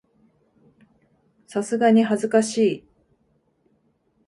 [1.45, 2.83] さすがに恥ずかしい